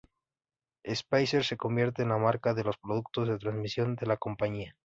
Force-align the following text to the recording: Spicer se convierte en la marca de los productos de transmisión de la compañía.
Spicer 0.83 1.43
se 1.43 1.57
convierte 1.57 2.01
en 2.01 2.09
la 2.09 2.17
marca 2.17 2.55
de 2.55 2.63
los 2.63 2.79
productos 2.79 3.27
de 3.27 3.37
transmisión 3.37 3.95
de 3.95 4.07
la 4.07 4.17
compañía. 4.17 4.75